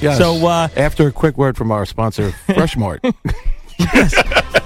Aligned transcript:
Yes. 0.00 0.18
So, 0.18 0.46
uh, 0.46 0.68
after 0.76 1.06
a 1.08 1.12
quick 1.12 1.36
word 1.38 1.56
from 1.56 1.70
our 1.70 1.86
sponsor, 1.86 2.30
Freshmart. 2.48 3.14
Yes. 3.78 4.14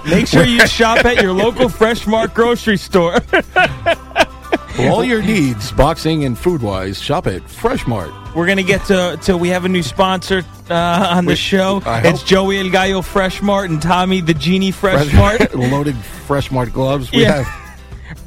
Make 0.09 0.27
sure 0.27 0.43
you 0.45 0.65
shop 0.67 1.05
at 1.05 1.21
your 1.21 1.33
local 1.33 1.69
Fresh 1.69 2.07
Mart 2.07 2.33
grocery 2.33 2.77
store. 2.77 3.19
For 3.21 4.87
all 4.87 5.03
your 5.03 5.21
needs, 5.21 5.71
boxing 5.73 6.23
and 6.23 6.37
food 6.37 6.61
wise, 6.61 6.99
shop 7.01 7.27
at 7.27 7.41
Freshmart. 7.43 8.11
We're 8.35 8.47
gonna 8.47 8.63
get 8.63 8.85
to 8.85 9.17
to 9.23 9.37
we 9.37 9.49
have 9.49 9.65
a 9.65 9.69
new 9.69 9.83
sponsor 9.83 10.43
uh, 10.69 11.07
on 11.15 11.25
the 11.25 11.31
We- 11.31 11.35
show. 11.35 11.81
It's 11.85 12.23
Joey 12.23 12.59
El 12.59 12.69
Gallo 12.69 13.01
Fresh 13.01 13.41
Mart 13.41 13.69
and 13.69 13.81
Tommy 13.81 14.21
the 14.21 14.33
Genie 14.33 14.71
Fresh 14.71 15.13
Mart. 15.13 15.53
Loaded 15.55 15.95
Freshmart 16.27 16.71
gloves. 16.71 17.11
We 17.11 17.23
Yeah. 17.23 17.43
have 17.43 17.60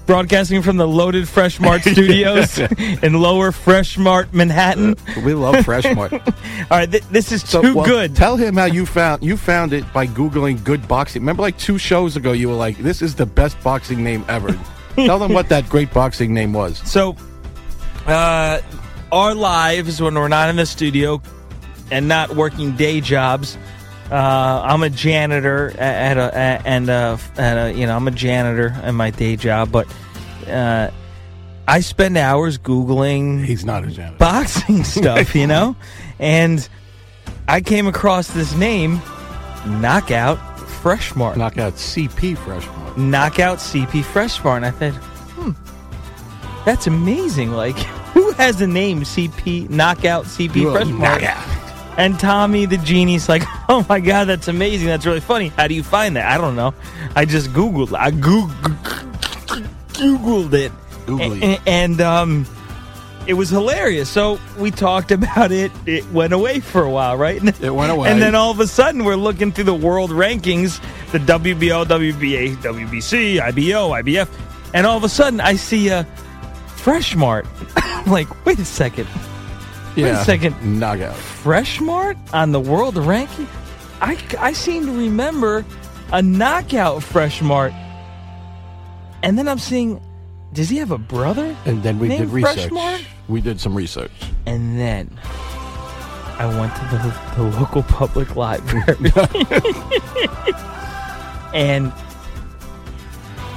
Broadcasting 0.06 0.60
from 0.60 0.76
the 0.76 0.86
loaded 0.86 1.26
Fresh 1.28 1.60
Mart 1.60 1.80
studios 1.84 2.58
in 2.58 3.14
lower 3.14 3.52
Fresh 3.52 3.96
Mart, 3.96 4.34
Manhattan. 4.34 4.96
we 5.24 5.32
love 5.32 5.54
Freshmart. 5.64 6.12
All 6.70 6.78
right, 6.78 6.90
th- 6.90 7.04
this 7.04 7.32
is 7.32 7.42
So, 7.48 7.62
too 7.62 7.74
well, 7.74 7.86
good. 7.86 8.14
Tell 8.14 8.36
him 8.36 8.56
how 8.56 8.66
you 8.66 8.84
found 8.84 9.22
you 9.22 9.38
found 9.38 9.72
it 9.72 9.90
by 9.94 10.06
googling 10.06 10.62
good 10.62 10.86
boxing. 10.86 11.22
Remember, 11.22 11.40
like 11.40 11.56
two 11.56 11.78
shows 11.78 12.16
ago, 12.16 12.32
you 12.32 12.50
were 12.50 12.54
like, 12.54 12.76
"This 12.76 13.00
is 13.00 13.14
the 13.14 13.24
best 13.24 13.58
boxing 13.62 14.04
name 14.04 14.24
ever." 14.28 14.58
tell 14.96 15.18
them 15.18 15.32
what 15.32 15.48
that 15.48 15.68
great 15.70 15.90
boxing 15.92 16.34
name 16.34 16.52
was. 16.52 16.78
So, 16.88 17.16
uh, 18.06 18.60
our 19.10 19.34
lives 19.34 20.02
when 20.02 20.14
we're 20.14 20.28
not 20.28 20.50
in 20.50 20.56
the 20.56 20.66
studio 20.66 21.22
and 21.90 22.06
not 22.08 22.36
working 22.36 22.76
day 22.76 23.00
jobs. 23.00 23.56
Uh, 24.14 24.62
I'm 24.64 24.84
a 24.84 24.90
janitor 24.90 25.74
at 25.76 26.16
a, 26.16 26.36
and 26.64 26.88
uh, 26.88 27.16
at 27.36 27.56
a, 27.56 27.72
you 27.72 27.84
know 27.84 27.96
I'm 27.96 28.06
a 28.06 28.12
janitor 28.12 28.72
in 28.84 28.94
my 28.94 29.10
day 29.10 29.34
job, 29.34 29.72
but 29.72 29.88
uh, 30.46 30.90
I 31.66 31.80
spend 31.80 32.16
hours 32.16 32.56
googling 32.56 33.44
He's 33.44 33.64
not 33.64 33.82
a 33.82 33.88
janitor. 33.90 34.16
boxing 34.18 34.84
stuff, 34.96 35.34
you 35.34 35.48
know, 35.48 35.74
and 36.20 36.68
I 37.48 37.60
came 37.60 37.88
across 37.88 38.28
this 38.28 38.54
name, 38.54 39.02
Knockout 39.66 40.38
Fresh 40.60 41.16
Mart. 41.16 41.36
Knockout 41.36 41.72
CP 41.72 42.36
Freshmart. 42.36 42.96
Knockout 42.96 43.58
CP 43.58 44.02
Freshmart, 44.02 44.58
and 44.58 44.66
I 44.66 44.70
said, 44.78 44.92
hmm, 44.94 45.50
that's 46.64 46.86
amazing. 46.86 47.50
Like, 47.50 47.76
who 48.14 48.30
has 48.32 48.58
the 48.60 48.68
name 48.68 49.00
CP 49.02 49.68
Knockout 49.70 50.26
CP 50.26 50.64
Well, 50.66 50.76
Freshmart? 50.84 50.98
knockout. 51.00 51.53
And 51.96 52.18
Tommy 52.18 52.66
the 52.66 52.76
genie's 52.78 53.28
like, 53.28 53.42
oh 53.68 53.84
my 53.88 54.00
god, 54.00 54.24
that's 54.24 54.48
amazing. 54.48 54.88
That's 54.88 55.06
really 55.06 55.20
funny. 55.20 55.48
How 55.48 55.66
do 55.68 55.74
you 55.74 55.82
find 55.82 56.16
that? 56.16 56.30
I 56.30 56.38
don't 56.40 56.56
know. 56.56 56.74
I 57.14 57.24
just 57.24 57.50
googled. 57.50 57.96
I 57.96 58.10
googled 58.10 58.78
googled 59.94 60.52
it, 60.54 60.72
Googly. 61.06 61.42
A- 61.42 61.54
a- 61.54 61.60
and 61.66 62.00
um, 62.00 62.46
it 63.26 63.34
was 63.34 63.48
hilarious. 63.48 64.10
So 64.10 64.40
we 64.58 64.70
talked 64.72 65.12
about 65.12 65.52
it. 65.52 65.70
It 65.86 66.04
went 66.10 66.32
away 66.32 66.60
for 66.60 66.82
a 66.82 66.90
while, 66.90 67.16
right? 67.16 67.40
It 67.62 67.70
went 67.70 67.92
away. 67.92 68.10
And 68.10 68.20
then 68.20 68.34
all 68.34 68.50
of 68.50 68.58
a 68.60 68.66
sudden, 68.66 69.04
we're 69.04 69.14
looking 69.16 69.52
through 69.52 69.64
the 69.64 69.74
world 69.74 70.10
rankings, 70.10 70.80
the 71.12 71.18
WBO, 71.18 71.84
WBA, 71.84 72.56
WBC, 72.56 73.40
IBO, 73.40 73.90
IBF, 74.02 74.28
and 74.74 74.84
all 74.86 74.96
of 74.96 75.04
a 75.04 75.08
sudden, 75.08 75.40
I 75.40 75.54
see 75.54 75.88
a 75.88 76.04
Fresh 76.74 77.14
Mart. 77.14 77.46
I'm 77.76 78.10
like, 78.10 78.44
wait 78.44 78.58
a 78.58 78.64
second, 78.64 79.06
Yeah. 79.96 80.20
a 80.20 80.24
second. 80.24 80.78
Knockout. 80.80 81.16
Fresh 81.16 81.80
Mart 81.80 82.16
on 82.32 82.52
the 82.52 82.60
world 82.60 82.96
ranking? 82.96 83.48
I, 84.00 84.18
I 84.38 84.52
seem 84.52 84.86
to 84.86 84.92
remember 84.92 85.64
a 86.12 86.22
knockout 86.22 87.02
Fresh 87.02 87.42
Mart. 87.42 87.72
And 89.22 89.38
then 89.38 89.48
I'm 89.48 89.58
seeing, 89.58 90.00
does 90.52 90.68
he 90.68 90.76
have 90.78 90.90
a 90.90 90.98
brother? 90.98 91.56
And 91.64 91.82
then 91.82 91.98
we 91.98 92.08
named 92.08 92.26
did 92.26 92.32
research. 92.32 93.06
We 93.28 93.40
did 93.40 93.60
some 93.60 93.74
research. 93.74 94.10
And 94.46 94.78
then 94.78 95.10
I 96.38 96.46
went 96.46 96.74
to 96.74 97.34
the, 97.36 97.36
the 97.36 97.42
local 97.58 97.82
public 97.84 98.36
library. 98.36 98.84
and 101.54 101.90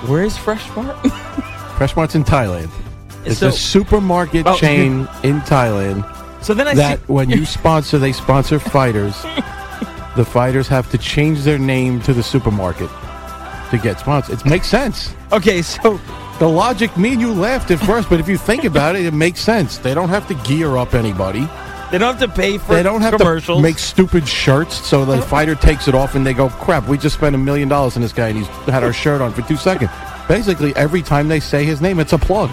where's 0.08 0.38
Fresh 0.38 0.68
Mart? 0.76 0.96
Freshmart's 1.78 2.16
in 2.16 2.24
Thailand. 2.24 2.70
It's 3.26 3.40
So- 3.40 3.50
a 3.50 3.52
supermarket 3.52 4.46
Oh. 4.48 4.56
chain 4.56 5.02
in 5.24 5.42
Thailand 5.42 6.04
so 6.42 6.54
then 6.54 6.68
I 6.68 6.74
that 6.76 7.00
see, 7.00 7.06
when 7.08 7.30
you 7.30 7.46
sponsor, 7.46 7.98
they 7.98 8.12
sponsor 8.14 8.60
fighters. 8.60 9.14
the 10.16 10.26
fighters 10.26 10.68
have 10.68 10.90
to 10.92 10.98
change 10.98 11.44
their 11.44 11.58
name 11.60 12.02
to 12.02 12.14
the 12.14 12.24
supermarket 12.24 12.90
to 13.72 13.78
get 13.78 14.00
sponsored. 14.00 14.40
It 14.40 14.46
makes 14.46 14.68
sense. 14.68 15.14
okay, 15.32 15.62
so 15.62 16.00
The 16.40 16.48
logic, 16.48 16.96
me 16.98 17.14
and 17.14 17.22
you 17.22 17.34
laughed 17.34 17.72
at 17.72 17.80
first, 17.80 18.10
but 18.10 18.20
if 18.20 18.28
you 18.28 18.38
think 18.38 18.64
about 18.64 18.96
it, 18.96 19.06
it 19.06 19.14
makes 19.14 19.40
sense. 19.42 19.78
They 19.80 19.94
don't 19.94 20.10
have 20.10 20.28
to 20.28 20.36
gear 20.48 20.78
up 20.78 20.94
anybody. 20.94 21.48
they 21.92 21.98
don't 21.98 22.16
have 22.18 22.30
to 22.30 22.34
pay 22.36 22.58
for 22.60 22.76
They 22.76 22.84
don't 22.84 23.02
have 23.02 23.16
commercials. 23.18 23.58
to 23.58 23.62
make 23.64 23.80
stupid 23.80 24.28
shirts 24.28 24.76
so 24.88 25.04
the 25.04 25.22
fighter 25.22 25.56
takes 25.56 25.88
it 25.88 25.96
off 25.96 26.16
and 26.16 26.26
they 26.26 26.34
go, 26.34 26.50
crap, 26.50 26.88
we 26.88 26.98
just 26.98 27.16
spent 27.18 27.36
a 27.36 27.40
million 27.40 27.68
dollars 27.68 27.96
on 27.96 28.02
this 28.04 28.14
guy 28.14 28.30
and 28.30 28.38
he's 28.38 28.48
had 28.68 28.84
our 28.84 28.94
shirt 28.94 29.20
on 29.22 29.34
for 29.34 29.42
two 29.44 29.58
seconds. 29.58 29.90
Basically, 30.28 30.76
every 30.76 31.02
time 31.02 31.28
they 31.28 31.40
say 31.40 31.64
his 31.66 31.82
name, 31.82 32.00
it's 32.00 32.14
a 32.14 32.18
plug. 32.18 32.50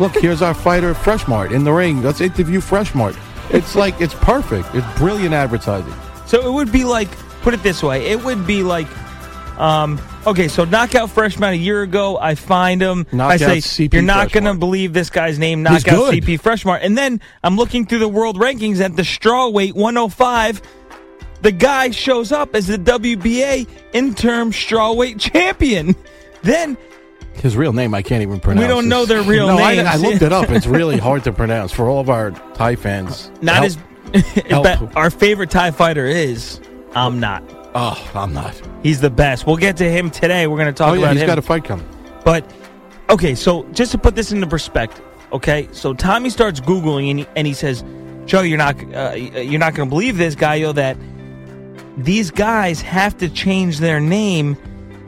Look, 0.00 0.14
here's 0.16 0.42
our 0.42 0.54
fighter, 0.54 0.94
Freshmart, 0.94 1.52
in 1.52 1.64
the 1.64 1.72
ring. 1.72 2.02
Let's 2.02 2.20
interview 2.20 2.60
Freshmart. 2.60 3.16
it's 3.50 3.74
like 3.76 4.00
it's 4.00 4.14
perfect. 4.14 4.74
It's 4.74 4.86
brilliant 4.98 5.34
advertising. 5.34 5.94
So 6.26 6.46
it 6.46 6.52
would 6.52 6.72
be 6.72 6.84
like, 6.84 7.10
put 7.42 7.54
it 7.54 7.62
this 7.62 7.82
way, 7.82 8.06
it 8.06 8.24
would 8.24 8.46
be 8.46 8.62
like, 8.62 8.88
um, 9.58 10.00
okay, 10.26 10.48
so 10.48 10.64
knockout 10.64 11.10
Freshmart 11.10 11.52
a 11.52 11.56
year 11.56 11.82
ago, 11.82 12.18
I 12.18 12.34
find 12.34 12.80
him. 12.80 13.06
I 13.12 13.36
say, 13.36 13.58
CP 13.58 13.92
you're 13.92 14.02
not 14.02 14.32
going 14.32 14.44
to 14.44 14.54
believe 14.54 14.92
this 14.92 15.10
guy's 15.10 15.38
name, 15.38 15.62
knockout. 15.62 16.12
CP 16.14 16.40
Freshmart. 16.40 16.80
And 16.82 16.96
then 16.96 17.20
I'm 17.44 17.56
looking 17.56 17.86
through 17.86 17.98
the 17.98 18.08
world 18.08 18.38
rankings 18.38 18.80
at 18.80 18.96
the 18.96 19.04
straw 19.04 19.48
weight 19.50 19.74
105. 19.74 20.62
The 21.42 21.52
guy 21.52 21.90
shows 21.90 22.32
up 22.32 22.54
as 22.54 22.68
the 22.68 22.78
WBA 22.78 23.68
interim 23.92 24.52
strawweight 24.52 25.20
champion. 25.20 25.94
Then 26.42 26.76
His 27.34 27.56
real 27.56 27.72
name 27.72 27.94
I 27.94 28.02
can't 28.02 28.22
even 28.22 28.38
pronounce. 28.40 28.62
We 28.64 28.68
don't 28.68 28.88
know 28.88 29.04
their 29.04 29.22
real 29.22 29.48
no, 29.48 29.56
I- 29.58 29.74
I, 29.76 29.96
looked 29.96 30.22
it 30.22 30.32
up. 30.32 30.50
It's 30.50 30.66
really 30.78 30.98
hard 30.98 31.24
to 31.24 31.32
pronounce 31.32 31.72
for 31.72 31.88
all 31.88 31.98
of 32.00 32.08
our 32.10 32.30
Thai 32.30 32.76
fans. 32.76 33.30
not 33.40 33.68
Help. 34.48 34.66
as 34.66 34.88
our 34.96 35.10
favorite 35.10 35.50
Thai 35.50 35.70
fighter 35.70 36.06
is 36.06 36.60
I'm 36.94 37.18
not. 37.20 37.42
Oh, 37.74 38.10
I'm 38.14 38.34
not. 38.34 38.60
He's 38.82 39.00
the 39.00 39.08
best. 39.10 39.46
We'll 39.46 39.56
get 39.56 39.78
to 39.78 39.90
him 39.90 40.10
today. 40.10 40.46
We're 40.46 40.58
going 40.58 40.66
to 40.66 40.72
talk 40.74 40.90
Oh 40.90 40.94
yeah, 40.94 41.00
about 41.04 41.12
he's 41.14 41.22
him. 41.22 41.26
got 41.26 41.38
a 41.38 41.42
fight 41.42 41.64
coming. 41.64 41.88
But 42.24 42.48
okay, 43.08 43.34
so 43.34 43.64
just 43.72 43.92
to 43.92 43.98
put 43.98 44.14
this 44.14 44.30
into 44.30 44.46
perspective, 44.46 45.02
okay, 45.32 45.68
so 45.72 45.94
Tommy 45.94 46.28
starts 46.30 46.60
googling 46.60 47.10
and 47.10 47.18
he, 47.20 47.26
and 47.34 47.46
he 47.46 47.54
says, 47.54 47.82
"Joe, 48.26 48.42
you're 48.42 48.58
not 48.58 48.76
uh, 48.94 49.14
you're 49.14 49.58
not 49.58 49.74
going 49.74 49.88
to 49.88 49.90
believe 49.90 50.18
this, 50.18 50.34
Gallo, 50.34 50.72
that 50.74 50.98
these 51.96 52.30
guys 52.30 52.80
have 52.82 53.16
to 53.18 53.28
change 53.30 53.78
their 53.78 54.00
name 54.00 54.56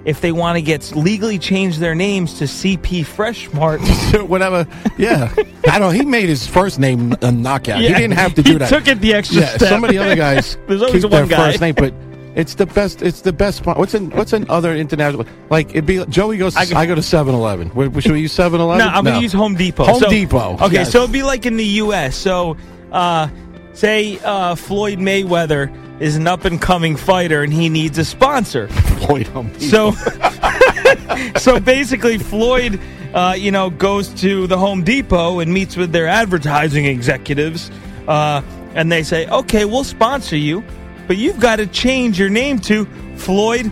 if 0.04 0.20
they 0.20 0.32
want 0.32 0.56
to 0.56 0.62
get 0.62 0.94
legally 0.94 1.38
change 1.38 1.78
their 1.78 1.94
names 1.94 2.34
to 2.38 2.44
CP 2.44 3.00
Freshmart." 3.04 3.80
Whatever. 4.28 4.66
Yeah, 4.98 5.32
I 5.70 5.78
don't. 5.78 5.94
He 5.94 6.04
made 6.04 6.28
his 6.28 6.46
first 6.46 6.78
name 6.78 7.14
a 7.22 7.32
knockout. 7.32 7.80
he 7.80 7.88
didn't 7.88 8.12
have 8.12 8.34
to 8.34 8.42
do 8.42 8.52
he 8.52 8.58
that. 8.58 8.68
took 8.68 8.86
it 8.88 9.00
the 9.00 9.14
extra 9.14 9.40
yeah, 9.42 9.56
step. 9.56 9.68
some 9.68 9.84
of 9.84 9.90
the 9.90 9.98
other 9.98 10.16
guys 10.28 10.56
There's 10.66 10.82
always 10.82 11.02
keep 11.02 11.10
one 11.10 11.26
their 11.28 11.38
guy. 11.38 11.50
first 11.50 11.60
name, 11.60 11.74
but 11.74 11.92
it's 12.34 12.54
the 12.56 12.66
best. 12.66 13.00
It's 13.02 13.20
the 13.20 13.32
best. 13.32 13.64
What's 13.64 13.94
in 13.94 14.10
What's 14.10 14.32
in 14.32 14.48
other 14.50 14.74
international? 14.74 15.24
Like 15.50 15.70
it'd 15.70 15.86
be 15.86 16.04
Joey 16.06 16.36
goes. 16.36 16.56
I 16.56 16.62
I, 16.78 16.84
go- 16.86 16.94
to 16.96 17.00
7-Eleven. 17.00 17.68
Should 18.00 18.12
we 18.12 18.20
use 18.22 18.34
7-Eleven? 18.36 18.78
No, 18.84 18.92
I'm 18.92 19.04
going 19.04 19.16
to 19.16 19.22
use 19.22 19.32
Home 19.32 19.54
Depot. 19.54 19.84
Home 19.84 20.00
So- 20.00 20.10
Depot. 20.10 20.54
Okay, 20.60 20.74
Yes. 20.74 20.90
so 20.90 21.02
it'd 21.02 21.12
be 21.12 21.22
like 21.22 21.46
in 21.46 21.56
the 21.56 21.64
U.S. 21.86 22.16
So, 22.16 22.56
uh, 22.90 23.28
say 23.74 24.18
uh, 24.24 24.54
Floyd 24.54 24.98
Mayweather 24.98 25.72
is 26.00 26.16
an 26.16 26.26
up 26.26 26.44
and 26.44 26.60
coming 26.60 26.96
fighter 26.96 27.42
and 27.42 27.52
he 27.52 27.68
needs 27.68 27.98
a 27.98 28.04
sponsor. 28.04 28.68
Floyd 28.68 29.26
Home 29.28 29.48
Depot. 29.52 29.92
So, 29.92 29.92
so 31.36 31.60
basically, 31.60 32.18
Floyd, 32.18 32.80
uh, 33.12 33.34
you 33.36 33.50
know, 33.50 33.70
goes 33.70 34.08
to 34.20 34.46
the 34.46 34.58
Home 34.58 34.82
Depot 34.82 35.40
and 35.40 35.52
meets 35.52 35.76
with 35.76 35.92
their 35.92 36.06
advertising 36.06 36.86
executives, 36.86 37.70
uh, 38.08 38.42
and 38.74 38.90
they 38.90 39.02
say, 39.02 39.28
"Okay, 39.28 39.64
we'll 39.64 39.84
sponsor 39.84 40.36
you, 40.36 40.64
but 41.06 41.16
you've 41.16 41.38
got 41.38 41.56
to 41.56 41.66
change 41.66 42.18
your 42.18 42.30
name 42.30 42.58
to 42.60 42.86
Floyd 43.16 43.70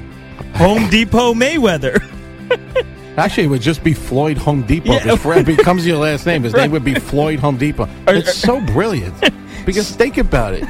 Home 0.55 0.88
Depot 0.90 1.34
Mayweather." 1.34 2.00
Actually, 3.16 3.44
it 3.44 3.48
would 3.48 3.60
just 3.60 3.84
be 3.84 3.93
Floyd 3.93 4.38
Home 4.38 4.62
Depot. 4.62 4.93
Yeah. 4.93 5.12
If 5.12 5.26
it 5.26 5.44
becomes 5.44 5.87
your 5.87 5.98
last 5.98 6.25
name, 6.25 6.44
his 6.44 6.55
name 6.55 6.70
would 6.70 6.84
be 6.84 6.94
Floyd 6.94 7.40
Home 7.40 7.58
Depot. 7.58 7.88
It's 8.06 8.34
so 8.34 8.60
brilliant 8.60 9.14
because 9.64 9.90
think 9.94 10.18
about 10.18 10.54
it. 10.54 10.64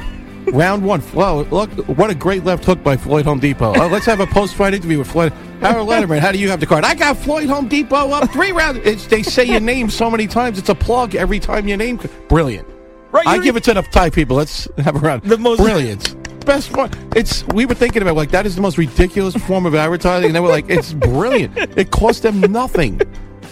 Round 0.51 0.83
one. 0.83 1.01
Well, 1.13 1.43
look, 1.45 1.69
what 1.87 2.09
a 2.09 2.15
great 2.15 2.43
left 2.43 2.65
hook 2.65 2.83
by 2.83 2.97
Floyd 2.97 3.23
Home 3.25 3.39
Depot. 3.39 3.73
Oh, 3.75 3.87
let's 3.87 4.05
have 4.05 4.19
a 4.19 4.27
post-fight 4.27 4.73
interview 4.73 4.97
with 4.99 5.09
Floyd. 5.09 5.31
Harold 5.61 5.87
Lederman, 5.89 6.19
how 6.19 6.33
do 6.33 6.37
you 6.37 6.49
have 6.49 6.59
the 6.59 6.65
card? 6.65 6.83
I 6.83 6.95
got 6.95 7.15
Floyd 7.17 7.47
Home 7.47 7.69
Depot 7.69 8.11
up 8.11 8.29
three 8.31 8.51
rounds. 8.51 8.79
It's, 8.83 9.07
they 9.07 9.23
say 9.23 9.45
your 9.45 9.61
name 9.61 9.89
so 9.89 10.11
many 10.11 10.27
times. 10.27 10.59
It's 10.59 10.67
a 10.67 10.75
plug 10.75 11.15
every 11.15 11.39
time 11.39 11.67
your 11.67 11.77
name. 11.77 11.97
Brilliant. 12.27 12.67
Right, 13.11 13.25
I 13.25 13.37
give 13.39 13.55
it 13.55 13.63
to 13.65 13.73
the 13.73 13.83
Thai 13.83 14.09
people. 14.09 14.35
Let's 14.35 14.67
have 14.79 14.95
a 14.95 14.99
round. 14.99 15.23
The 15.23 15.37
most- 15.37 15.59
brilliant. 15.59 16.17
Best 16.45 16.75
one. 16.75 16.91
It's 17.15 17.45
we 17.53 17.65
were 17.65 17.75
thinking 17.75 18.01
about 18.01 18.17
like 18.17 18.31
that 18.31 18.45
is 18.45 18.55
the 18.55 18.61
most 18.61 18.77
ridiculous 18.77 19.33
form 19.45 19.65
of 19.65 19.75
advertising, 19.75 20.25
and 20.25 20.35
they 20.35 20.41
were 20.41 20.49
like, 20.49 20.65
it's 20.67 20.91
brilliant. 20.91 21.57
It 21.77 21.91
cost 21.91 22.23
them 22.23 22.41
nothing. 22.41 22.99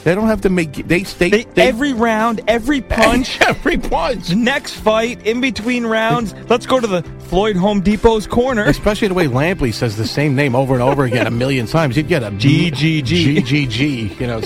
They 0.03 0.15
don't 0.15 0.27
have 0.27 0.41
to 0.41 0.49
make 0.49 0.73
they 0.73 1.03
they, 1.03 1.29
They, 1.29 1.43
they 1.43 1.67
every 1.67 1.93
round, 1.93 2.41
every 2.47 2.81
punch, 2.99 3.39
every 3.41 3.77
punch. 3.77 4.33
next 4.35 4.73
fight, 4.75 5.25
in 5.27 5.41
between 5.41 5.85
rounds. 5.85 6.33
Let's 6.49 6.65
go 6.65 6.79
to 6.79 6.87
the 6.87 7.03
Floyd 7.27 7.55
Home 7.55 7.81
Depot's 7.81 8.27
corner. 8.27 8.63
Especially 8.65 9.07
the 9.07 9.13
way 9.13 9.27
Lampley 9.27 9.73
says 9.73 9.95
the 9.97 10.07
same 10.07 10.35
name 10.35 10.55
over 10.55 10.73
and 10.73 10.81
over 10.83 11.03
again 11.05 11.27
a 11.27 11.31
million 11.31 11.67
times. 11.67 11.95
You'd 11.97 12.07
get 12.07 12.23
a 12.23 12.31
GGG. 12.31 13.37
GGG. 13.37 14.19
You 14.19 14.27
know, 14.27 14.39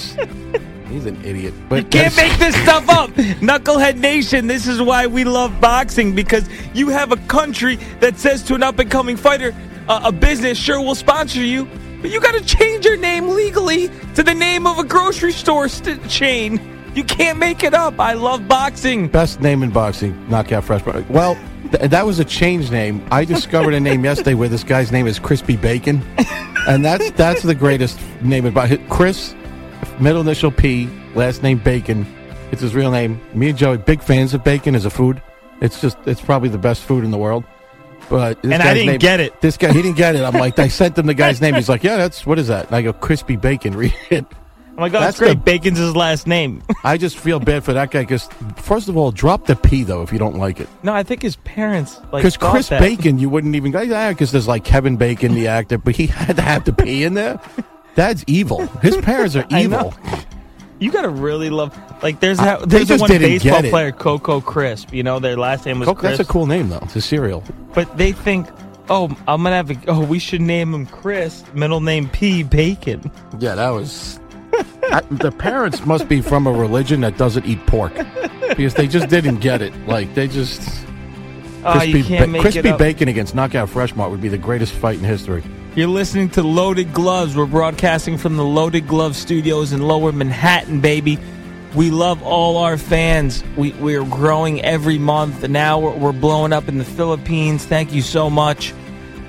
he's 0.92 1.06
an 1.06 1.24
idiot. 1.24 1.54
But 1.70 1.78
You 1.78 1.84
can't 2.02 2.16
make 2.18 2.38
this 2.38 2.56
stuff 2.64 2.90
up. 2.90 3.10
Knucklehead 3.12 3.98
Nation, 3.98 4.48
this 4.48 4.68
is 4.68 4.82
why 4.82 5.08
we 5.08 5.24
love 5.24 5.60
boxing 5.62 6.14
because 6.14 6.48
you 6.74 6.90
have 6.90 7.12
a 7.12 7.18
country 7.28 7.78
that 8.02 8.20
says 8.20 8.44
to 8.44 8.56
an 8.56 8.64
up 8.64 8.78
and 8.80 8.92
coming 8.92 9.16
fighter, 9.18 9.56
uh, 9.88 10.02
a 10.06 10.12
business, 10.12 10.58
sure, 10.58 10.82
we'll 10.82 10.96
sponsor 10.96 11.42
you, 11.42 11.68
but 12.06 12.12
you 12.14 12.22
got 12.22 12.36
to 12.36 12.46
change 12.46 12.86
your 12.86 12.98
name 12.98 13.30
legally 13.30 13.90
to 14.14 14.22
the 14.22 14.36
name 14.36 14.68
of 14.68 14.78
a 14.78 14.84
grocery 14.84 15.32
store 15.32 15.68
st- 15.68 16.08
chain. 16.08 16.62
You 16.94 17.04
can't 17.04 17.40
make 17.40 17.64
it 17.64 17.74
up. 17.74 18.00
I 18.00 18.14
love 18.14 18.48
boxing. 18.48 19.08
Best 19.08 19.42
name 19.42 19.64
in 19.64 19.72
boxing, 19.72 20.14
knockout 20.30 20.66
fresh. 20.66 20.86
Well, 21.10 21.36
th- 21.72 21.90
that 21.90 22.06
was 22.06 22.20
a 22.20 22.24
change 22.24 22.70
name. 22.70 23.04
I 23.10 23.26
discovered 23.26 23.74
a 23.74 23.80
name 23.80 24.04
yesterday 24.10 24.36
where 24.36 24.50
this 24.50 24.64
guy's 24.64 24.92
name 24.92 25.08
is 25.08 25.18
Crispy 25.18 25.58
Bacon, 25.58 26.04
and 26.68 26.86
that's 26.86 27.10
that's 27.14 27.42
the 27.42 27.56
greatest 27.56 28.00
name 28.22 28.46
in 28.46 28.54
boxing. 28.54 28.88
Chris, 28.88 29.34
middle 30.00 30.22
initial 30.22 30.52
P, 30.52 30.88
last 31.16 31.42
name 31.42 31.58
Bacon. 31.58 32.06
It's 32.52 32.62
his 32.62 32.76
real 32.76 32.92
name. 32.92 33.20
Me 33.34 33.50
and 33.50 33.58
Joey, 33.58 33.78
big 33.78 34.04
fans 34.04 34.36
of 34.36 34.44
bacon 34.44 34.76
as 34.76 34.86
a 34.86 34.92
food. 34.92 35.24
It's 35.60 35.82
just 35.82 35.98
it's 36.06 36.22
probably 36.22 36.50
the 36.50 36.60
best 36.60 36.84
food 36.84 37.04
in 37.04 37.10
the 37.10 37.18
world. 37.18 37.46
But 38.10 38.42
this 38.44 38.52
And 38.54 38.62
I 38.62 38.74
didn't 38.74 38.88
name- 38.88 39.00
get 39.00 39.20
it. 39.20 39.42
This 39.42 39.58
guy, 39.58 39.72
he 39.74 39.82
didn't 39.82 39.98
get 39.98 40.16
it. 40.16 40.22
I'm 40.24 40.34
like, 40.34 40.60
I 40.60 40.68
sent 40.68 40.98
him 40.98 41.06
the 41.08 41.14
guy's 41.14 41.42
name. 41.42 41.56
He's 41.56 41.70
like, 41.76 41.84
yeah, 41.84 41.98
that's 41.98 42.26
what 42.26 42.38
is 42.40 42.48
that? 42.50 42.68
And 42.68 42.76
I 42.76 42.82
go, 42.82 42.94
Crispy 42.94 43.36
Bacon. 43.36 43.74
Read 43.78 43.94
it. 44.10 44.26
Oh 44.78 44.82
my 44.82 44.90
God, 44.90 45.00
that's 45.02 45.18
That's 45.18 45.20
great. 45.20 45.38
the- 45.40 45.52
Bacon's 45.60 45.78
his 45.78 45.96
last 45.96 46.28
name. 46.28 46.62
I 46.84 46.98
just 46.98 47.18
feel 47.18 47.40
bad 47.40 47.64
for 47.64 47.72
that 47.74 47.92
guy 47.92 48.02
because, 48.02 48.28
first 48.58 48.90
of 48.90 48.98
all, 48.98 49.12
drop 49.12 49.46
the 49.48 49.56
P 49.56 49.84
though 49.84 50.02
if 50.02 50.12
you 50.12 50.20
don't 50.20 50.36
like 50.36 50.60
it. 50.60 50.68
no, 50.84 50.94
I 50.94 51.02
think 51.04 51.22
his 51.22 51.38
parents 51.38 51.98
like 52.12 52.22
Because 52.24 52.36
Chris 52.38 52.68
that. 52.70 52.82
Bacon, 52.82 53.18
you 53.18 53.30
wouldn't 53.30 53.56
even 53.56 53.72
go, 53.72 53.80
yeah, 53.82 54.10
because 54.12 54.32
there's 54.34 54.48
like 54.50 54.66
Kevin 54.66 54.98
Bacon, 54.98 55.34
the 55.34 55.48
actor, 55.48 55.78
but 55.78 55.96
he 55.96 56.08
had 56.08 56.36
to 56.36 56.42
have 56.42 56.66
the 56.66 56.74
P 56.74 57.04
in 57.04 57.14
there. 57.14 57.40
That's 57.96 58.26
evil. 58.28 58.68
His 58.82 58.98
parents 58.98 59.38
are 59.38 59.46
evil. 59.50 59.94
You 60.78 60.92
gotta 60.92 61.08
really 61.08 61.50
love 61.50 61.74
like 62.04 62.20
there's 62.20 62.38
that, 62.40 62.68
there's 62.68 62.90
the 62.90 62.98
one 62.98 63.10
baseball 63.10 63.62
player 63.62 63.94
Coco 63.94 64.42
Crisp. 64.42 64.94
You 64.94 65.04
know 65.04 65.20
their 65.20 65.38
last 65.38 65.66
name 65.66 65.80
was 65.80 65.88
Coke, 65.88 66.00
Crisp. 66.00 66.18
that's 66.18 66.30
a 66.30 66.32
cool 66.32 66.48
name 66.48 66.68
though. 66.68 66.80
It's 66.82 66.98
a 66.98 67.02
cereal. 67.02 67.46
But 67.76 67.98
they 67.98 68.14
think, 68.14 68.48
oh, 68.90 69.16
I'm 69.28 69.44
gonna 69.44 69.52
have 69.52 69.70
a. 69.70 69.78
Oh, 69.88 70.04
we 70.04 70.18
should 70.18 70.42
name 70.42 70.74
him 70.74 70.86
Chris. 70.86 71.44
Middle 71.54 71.82
name 71.82 72.10
P. 72.10 72.42
Bacon. 72.42 73.12
Yeah, 73.38 73.56
that 73.56 73.70
was. 73.70 74.20
I, 74.84 75.02
the 75.12 75.32
parents 75.32 75.86
must 75.86 76.08
be 76.08 76.22
from 76.22 76.48
a 76.48 76.52
religion 76.52 77.02
that 77.02 77.18
doesn't 77.18 77.46
eat 77.46 77.66
pork 77.68 77.94
because 78.48 78.74
they 78.76 78.88
just 78.88 79.10
didn't 79.10 79.40
get 79.40 79.62
it. 79.62 79.74
Like 79.88 80.14
they 80.16 80.28
just. 80.28 80.62
Oh, 81.66 81.82
you 81.82 82.04
can't 82.04 82.26
ba- 82.26 82.32
make 82.32 82.42
crispy 82.42 82.60
it 82.60 82.68
up. 82.68 82.80
bacon 82.80 83.08
against 83.10 83.34
Knockout 83.36 83.68
Freshmart 83.70 84.12
would 84.12 84.22
be 84.22 84.30
the 84.30 84.38
greatest 84.38 84.74
fight 84.74 85.00
in 85.00 85.04
history. 85.04 85.44
You're 85.76 85.88
listening 85.88 86.30
to 86.30 86.44
Loaded 86.44 86.94
Gloves. 86.94 87.36
We're 87.36 87.48
broadcasting 87.48 88.18
from 88.18 88.38
the 88.38 88.46
Loaded 88.46 88.88
Glove 88.88 89.16
Studios 89.16 89.74
in 89.74 89.82
Lower 89.82 90.14
Manhattan, 90.14 90.80
baby. 90.80 91.18
We 91.76 91.92
love 91.92 92.24
all 92.24 92.58
our 92.58 92.78
fans. 92.78 93.44
We 93.58 93.74
we're 93.74 94.06
growing 94.06 94.62
every 94.64 94.98
month, 94.98 95.48
now 95.48 95.80
we're, 95.80 95.98
we're 95.98 96.14
blowing 96.14 96.54
up 96.54 96.70
in 96.70 96.78
the 96.78 96.86
Philippines. 96.86 97.66
Thank 97.66 97.94
you 97.94 98.02
so 98.02 98.30
much. 98.30 98.74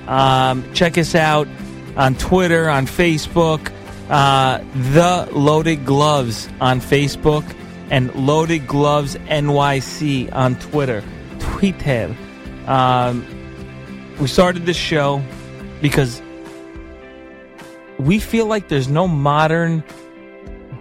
Um, 0.07 0.63
check 0.73 0.97
us 0.97 1.13
out 1.13 1.47
on 1.97 2.15
Twitter, 2.15 2.69
on 2.69 2.85
Facebook, 2.85 3.71
uh, 4.09 4.59
the 4.93 5.27
Loaded 5.33 5.85
Gloves 5.85 6.47
on 6.61 6.79
Facebook, 6.79 7.43
and 7.89 8.13
Loaded 8.15 8.65
Gloves 8.65 9.15
NYC 9.15 10.33
on 10.33 10.55
Twitter. 10.55 11.03
Twitter. 11.39 12.15
Um, 12.65 13.25
we 14.19 14.27
started 14.27 14.65
this 14.65 14.77
show 14.77 15.21
because 15.81 16.21
we 17.99 18.19
feel 18.19 18.45
like 18.45 18.69
there's 18.69 18.87
no 18.87 19.07
modern 19.07 19.83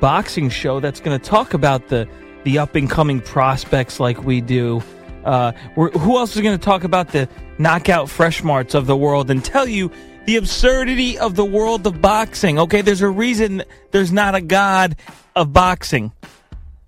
boxing 0.01 0.49
show 0.49 0.81
that's 0.81 1.01
going 1.01 1.19
to 1.19 1.25
talk 1.25 1.55
about 1.55 1.89
the 1.89 2.09
the 2.45 2.59
up 2.59 2.77
and 2.77 2.89
coming 2.89 3.21
prospects 3.21 3.99
like 3.99 4.23
we 4.23 4.41
do. 4.41 4.81
Uh, 5.25 5.51
we're, 5.75 5.91
who 5.91 6.17
else 6.17 6.37
is 6.37 6.43
going 6.43 6.57
to 6.57 6.65
talk 6.65 6.85
about 6.85 7.09
the 7.09 7.29
knockout 7.59 8.09
fresh 8.09 8.45
marts 8.45 8.73
of 8.75 8.87
the 8.87 8.97
world 8.97 9.31
and 9.33 9.45
tell 9.45 9.69
you 9.69 9.91
the 10.27 10.37
absurdity 10.37 11.19
of 11.19 11.35
the 11.35 11.45
world 11.45 11.85
of 11.89 12.01
boxing? 12.01 12.57
Okay, 12.61 12.83
there's 12.83 13.03
a 13.03 13.09
reason 13.09 13.65
there's 13.91 14.13
not 14.13 14.37
a 14.37 14.41
god 14.41 14.95
of 15.35 15.53
boxing 15.53 16.13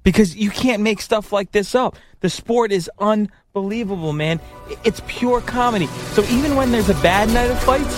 because 0.05 0.37
you 0.37 0.51
can't 0.51 0.81
make 0.81 1.01
stuff 1.01 1.33
like 1.33 1.51
this 1.51 1.75
up. 1.75 1.97
The 2.21 2.31
sport 2.31 2.71
is 2.71 2.89
unbelievable, 3.01 4.13
man. 4.13 4.41
It's 4.85 5.03
pure 5.09 5.41
comedy. 5.41 5.87
So 6.13 6.23
even 6.25 6.55
when 6.55 6.71
there's 6.71 6.89
a 6.89 6.95
bad 6.95 7.29
night 7.31 7.51
of 7.51 7.59
fights, 7.65 7.97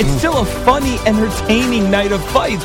it's 0.00 0.10
still 0.18 0.38
a 0.38 0.44
funny, 0.44 0.98
entertaining 1.06 1.90
night 1.90 2.10
of 2.10 2.24
fights. 2.30 2.64